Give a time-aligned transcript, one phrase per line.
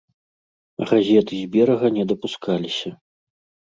[0.93, 2.89] Газеты з берага не дапускаліся.